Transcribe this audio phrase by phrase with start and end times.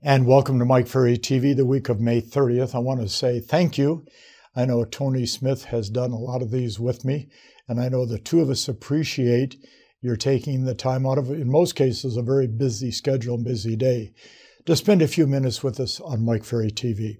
[0.00, 2.72] And welcome to Mike Ferry TV, the week of May 30th.
[2.72, 4.06] I want to say thank you.
[4.54, 7.28] I know Tony Smith has done a lot of these with me,
[7.66, 9.56] and I know the two of us appreciate
[10.00, 13.74] your taking the time out of, in most cases, a very busy schedule and busy
[13.74, 14.12] day
[14.66, 17.16] to spend a few minutes with us on Mike Ferry TV.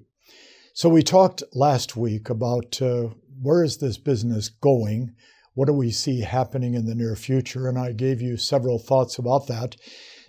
[0.73, 3.09] So, we talked last week about uh,
[3.43, 5.17] where is this business going?
[5.55, 7.69] What do we see happening in the near future?
[7.69, 9.75] And I gave you several thoughts about that.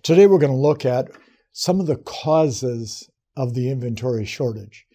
[0.01, 1.11] Today, we're going to look at
[1.51, 4.85] some of the causes of the inventory shortage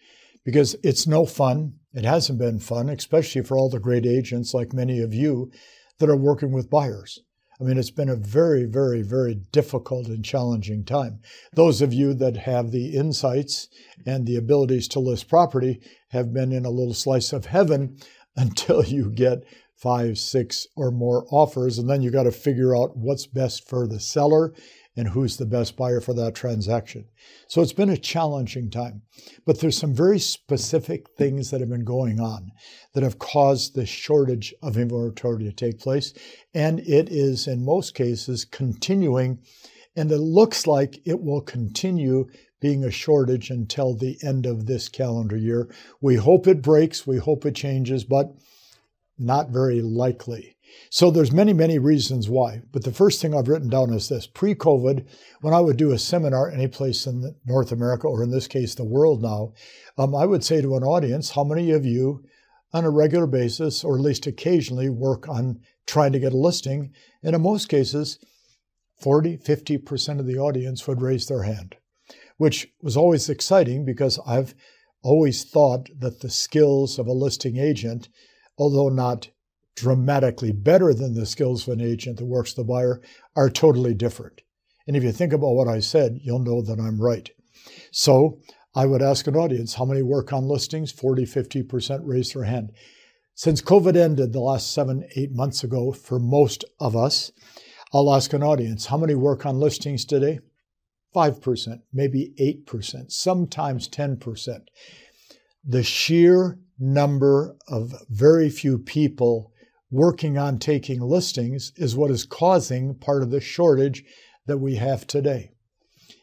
[0.43, 1.73] because it's no fun.
[1.93, 5.51] It hasn't been fun, especially for all the great agents like many of you
[5.99, 7.19] that are working with buyers.
[7.59, 11.21] I mean, it's been a very, very, very difficult and challenging time.
[11.53, 13.69] Those of you that have the insights
[14.05, 17.97] and the abilities to list property have been in a little slice of heaven
[18.35, 19.43] until you get
[19.75, 21.77] five, six, or more offers.
[21.77, 24.53] And then you got to figure out what's best for the seller
[24.97, 27.05] and who's the best buyer for that transaction.
[27.47, 29.01] So it's been a challenging time.
[29.45, 32.51] But there's some very specific things that have been going on
[32.93, 36.13] that have caused the shortage of inventory to take place.
[36.53, 39.39] And it is, in most cases, continuing.
[39.97, 42.27] And it looks like it will continue
[42.61, 45.69] being a shortage until the end of this calendar year.
[45.99, 48.33] We hope it breaks, we hope it changes, but
[49.17, 50.55] not very likely.
[50.89, 52.61] So there's many, many reasons why.
[52.71, 54.27] But the first thing I've written down is this.
[54.27, 55.05] Pre-COVID,
[55.41, 58.75] when I would do a seminar any place in North America, or in this case,
[58.75, 59.53] the world now,
[59.97, 62.23] um, I would say to an audience, how many of you
[62.73, 66.91] on a regular basis, or at least occasionally, work on trying to get a listing?
[67.23, 68.19] And in most cases,
[69.01, 71.75] 40, 50% of the audience would raise their hand,
[72.37, 74.55] which was always exciting because I've
[75.03, 78.09] always thought that the skills of a listing agent,
[78.57, 79.29] although not
[79.75, 83.01] dramatically better than the skills of an agent that works the buyer
[83.35, 84.41] are totally different.
[84.87, 87.29] And if you think about what I said, you'll know that I'm right.
[87.91, 88.39] So
[88.73, 90.91] I would ask an audience how many work on listings?
[90.91, 92.71] 40, 50% raise their hand.
[93.33, 97.31] Since COVID ended the last seven, eight months ago for most of us,
[97.93, 100.39] I'll ask an audience how many work on listings today?
[101.15, 102.33] 5%, maybe
[102.67, 104.59] 8%, sometimes 10%.
[105.67, 109.51] The sheer number of very few people
[109.89, 114.03] working on taking listings is what is causing part of the shortage
[114.45, 115.51] that we have today.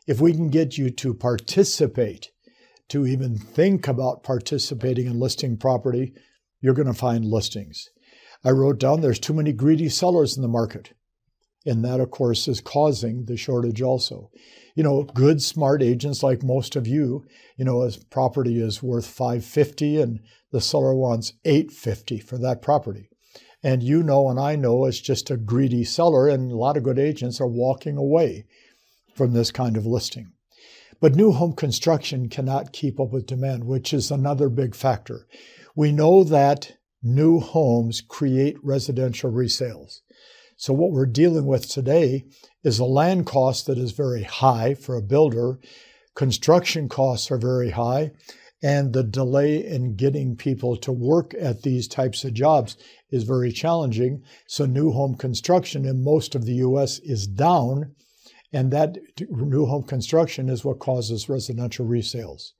[0.07, 2.31] If we can get you to participate,
[2.89, 6.13] to even think about participating in listing property,
[6.61, 7.89] you're going to find listings.
[8.45, 10.93] I wrote down there's too many greedy sellers in the market.
[11.65, 14.31] And that, of course, is causing the shortage also.
[14.75, 17.25] You know, good, smart agents like most of you,
[17.57, 20.21] you know, as property is worth 550 and
[20.51, 23.09] the seller wants 850 for that property.
[23.63, 26.83] And you know, and I know, it's just a greedy seller, and a lot of
[26.83, 28.47] good agents are walking away
[29.15, 30.33] from this kind of listing.
[31.01, 35.27] But new home construction cannot keep up with demand, which is another big factor.
[35.77, 40.01] We know that new homes create residential resales.
[40.63, 42.25] So, what we're dealing with today
[42.63, 45.59] is a land cost that is very high for a builder.
[46.15, 48.13] Construction costs are very high,
[48.63, 52.77] and the delay in getting people to work at these types of jobs
[53.11, 54.23] is very challenging.
[54.47, 57.97] So, new home construction in most of the US is down,
[58.53, 62.53] and that new home construction is what causes residential resales.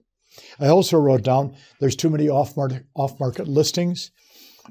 [0.59, 4.11] I also wrote down there's too many off market, listings,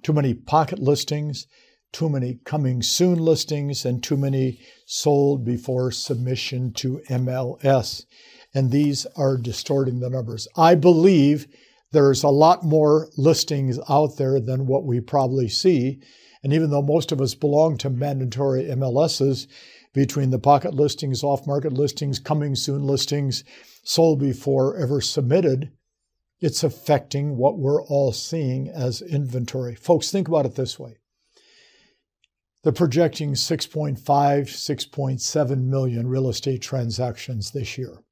[0.04, 1.48] too many pocket listings,
[1.92, 8.06] too many coming soon listings, and too many sold before submission to MLS.
[8.54, 10.48] And these are distorting the numbers.
[10.56, 11.48] I believe
[11.92, 16.02] there's a lot more listings out there than what we probably see.
[16.44, 19.48] And even though most of us belong to mandatory MLSs,
[19.94, 23.44] between the pocket listings, off market listings, coming soon listings,
[23.84, 25.72] sold before ever submitted,
[26.40, 29.76] it's affecting what we're all seeing as inventory.
[29.76, 31.01] Folks, think about it this way.
[32.64, 38.04] They're projecting 6.5, 6.7 million real estate transactions this year.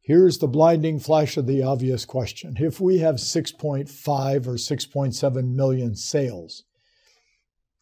[0.00, 2.56] Here's the blinding flash of the obvious question.
[2.58, 6.64] If we have 6.5 or 6.7 million sales,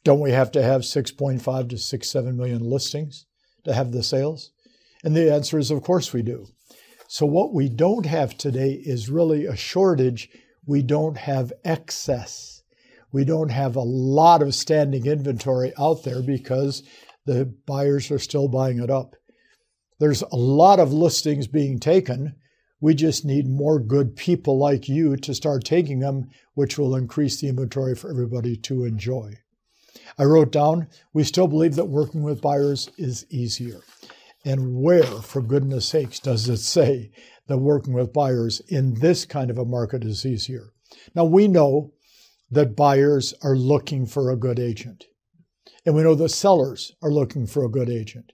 [0.04, 3.26] don't we have to have 6.5 to 6.7 million listings
[3.64, 4.50] to have the sales?
[5.02, 6.46] And the answer is, of course, we do.
[7.08, 10.28] So, what we don't have today is really a shortage.
[10.66, 12.55] We don't have excess.
[13.16, 16.82] We don't have a lot of standing inventory out there because
[17.24, 19.16] the buyers are still buying it up.
[19.98, 22.34] There's a lot of listings being taken.
[22.78, 27.40] We just need more good people like you to start taking them, which will increase
[27.40, 29.32] the inventory for everybody to enjoy.
[30.18, 33.80] I wrote down, we still believe that working with buyers is easier.
[34.44, 37.12] And where, for goodness sakes, does it say
[37.46, 40.74] that working with buyers in this kind of a market is easier?
[41.14, 41.94] Now, we know
[42.50, 45.04] that buyers are looking for a good agent.
[45.84, 48.32] And we know that sellers are looking for a good agent.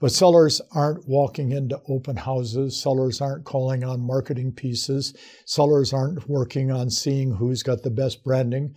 [0.00, 2.80] But sellers aren't walking into open houses.
[2.80, 5.12] Sellers aren't calling on marketing pieces.
[5.44, 8.74] Sellers aren't working on seeing who's got the best branding.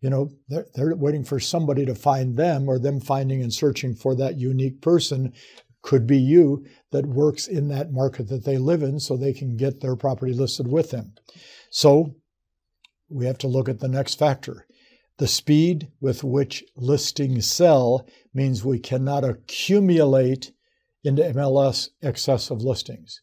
[0.00, 3.94] You know, they're, they're waiting for somebody to find them or them finding and searching
[3.94, 5.32] for that unique person
[5.82, 9.56] could be you that works in that market that they live in so they can
[9.56, 11.12] get their property listed with them.
[11.70, 12.14] So
[13.12, 14.66] we have to look at the next factor.
[15.18, 20.52] The speed with which listings sell means we cannot accumulate
[21.04, 23.20] into MLS excessive listings.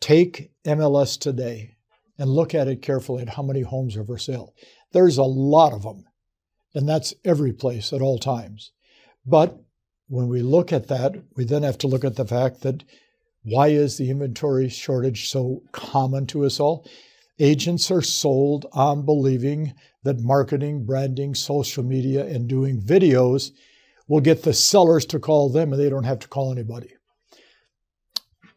[0.00, 1.76] Take MLS today
[2.18, 4.54] and look at it carefully at how many homes are for sale.
[4.92, 6.04] There's a lot of them,
[6.74, 8.72] and that's every place at all times.
[9.26, 9.58] But
[10.08, 12.84] when we look at that, we then have to look at the fact that
[13.44, 16.86] why is the inventory shortage so common to us all?
[17.38, 19.74] Agents are sold on believing
[20.04, 23.50] that marketing, branding, social media, and doing videos
[24.08, 26.94] will get the sellers to call them and they don't have to call anybody.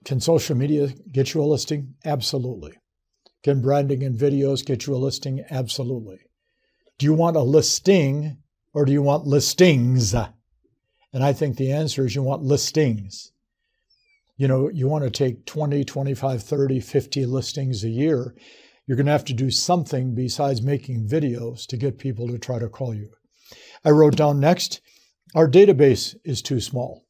[0.04, 1.96] Can social media get you a listing?
[2.04, 2.74] Absolutely.
[3.44, 5.44] Can branding and videos get you a listing?
[5.50, 6.20] Absolutely.
[6.98, 8.38] Do you want a listing
[8.74, 10.14] or do you want listings?
[10.14, 13.32] And I think the answer is you want listings.
[14.38, 18.36] You know, you want to take 20, 25, 30, 50 listings a year.
[18.88, 22.60] You're going to have to do something besides making videos to get people to try
[22.60, 23.10] to call you.
[23.84, 24.82] I wrote down next,
[25.34, 27.06] our database is too small.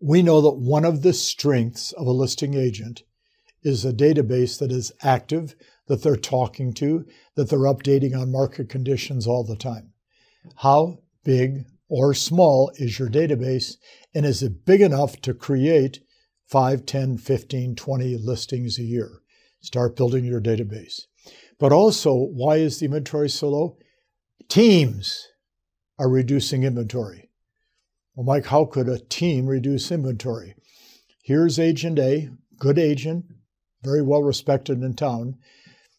[0.00, 3.02] We know that one of the strengths of a listing agent
[3.62, 5.54] is a database that is active,
[5.88, 9.92] that they're talking to, that they're updating on market conditions all the time.
[10.56, 13.76] How big or small is your database?
[14.14, 16.00] And is it big enough to create
[16.46, 19.22] 5, 10, 15, 20 listings a year?
[19.66, 21.06] Start building your database.
[21.58, 23.78] But also, why is the inventory so low?
[24.48, 25.26] Teams
[25.98, 27.30] are reducing inventory.
[28.14, 30.54] Well, Mike, how could a team reduce inventory?
[31.24, 32.28] Here's agent A,
[32.60, 33.24] good agent,
[33.82, 35.34] very well respected in town,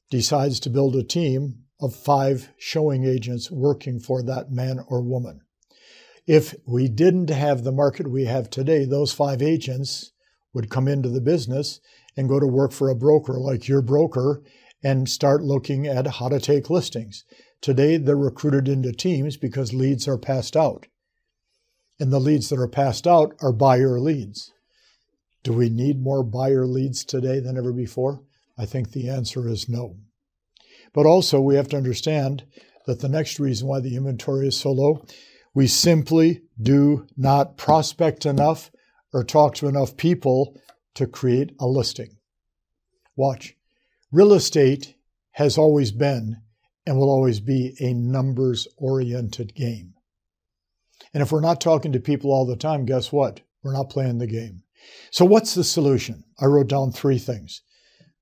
[0.10, 5.42] decides to build a team of five showing agents working for that man or woman.
[6.26, 10.14] If we didn't have the market we have today, those five agents
[10.54, 11.82] would come into the business
[12.18, 14.42] and go to work for a broker like your broker
[14.84, 17.24] and start looking at how to take listings.
[17.62, 20.88] Today, they're recruited into teams because leads are passed out.
[22.00, 24.52] And the leads that are passed out are buyer leads.
[25.44, 28.22] Do we need more buyer leads today than ever before?
[28.58, 29.96] I think the answer is no.
[30.94, 32.46] But also, we have to understand
[32.86, 35.06] that the next reason why the inventory is so low
[35.58, 38.70] we simply do not prospect enough
[39.12, 40.56] or talk to enough people
[40.98, 42.18] to create a listing.
[43.16, 43.56] Watch.
[44.12, 44.96] Real estate
[45.32, 46.42] has always been
[46.88, 49.94] and will always be a numbers oriented game.
[51.14, 53.42] And if we're not talking to people all the time, guess what?
[53.62, 54.64] We're not playing the game.
[55.12, 56.24] So, what's the solution?
[56.40, 57.62] I wrote down three things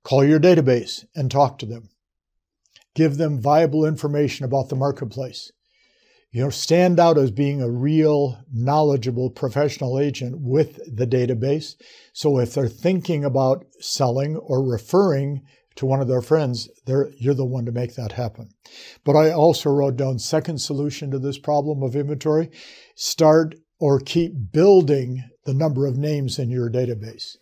[0.02, 1.88] call your database and talk to them,
[2.94, 5.50] give them viable information about the marketplace,
[6.36, 11.76] you know, stand out as being a real knowledgeable professional agent with the database.
[12.12, 15.40] So if they're thinking about selling or referring
[15.76, 18.50] to one of their friends, you're the one to make that happen.
[19.02, 22.50] But I also wrote down second solution to this problem of inventory,
[22.94, 27.38] start or keep building the number of names in your database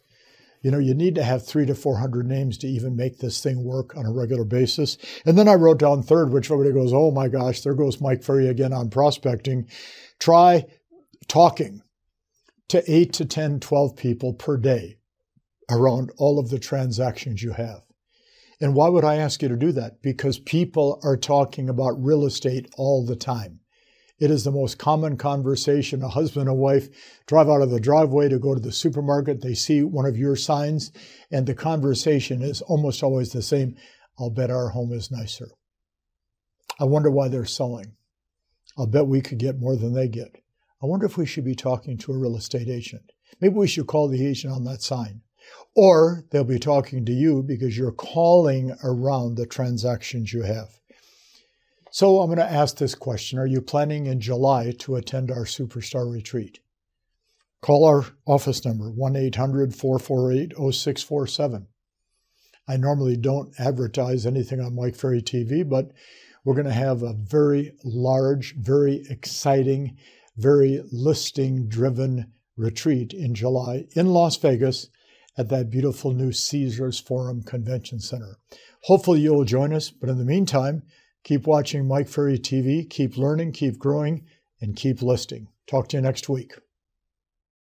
[0.64, 3.62] you know, you need to have three to 400 names to even make this thing
[3.62, 4.96] work on a regular basis.
[5.26, 8.22] And then I wrote down third, which everybody goes, oh my gosh, there goes Mike
[8.22, 9.68] Ferry again on prospecting.
[10.18, 10.64] Try
[11.28, 11.82] talking
[12.70, 14.96] to eight to 10, 12 people per day
[15.70, 17.82] around all of the transactions you have.
[18.58, 20.00] And why would I ask you to do that?
[20.00, 23.60] Because people are talking about real estate all the time.
[24.18, 26.02] It is the most common conversation.
[26.02, 26.88] A husband and wife
[27.26, 29.40] drive out of the driveway to go to the supermarket.
[29.40, 30.92] They see one of your signs,
[31.32, 33.76] and the conversation is almost always the same.
[34.18, 35.48] I'll bet our home is nicer.
[36.78, 37.96] I wonder why they're selling.
[38.78, 40.36] I'll bet we could get more than they get.
[40.82, 43.12] I wonder if we should be talking to a real estate agent.
[43.40, 45.22] Maybe we should call the agent on that sign.
[45.74, 50.78] Or they'll be talking to you because you're calling around the transactions you have.
[51.94, 55.44] So I'm going to ask this question Are you planning in July to attend our
[55.44, 56.58] Superstar Retreat?
[57.62, 61.68] Call our office number, 1 800 448 0647.
[62.66, 65.92] I normally don't advertise anything on Mike Ferry TV, but
[66.44, 69.96] we're going to have a very large, very exciting,
[70.36, 74.88] very listing driven retreat in July in Las Vegas
[75.38, 78.38] at that beautiful new Caesars Forum Convention Center.
[78.82, 80.82] Hopefully, you'll join us, but in the meantime,
[81.24, 84.24] keep watching Mike Ferry TV, keep learning, keep growing,
[84.60, 85.48] and keep listing.
[85.66, 86.52] Talk to you next week.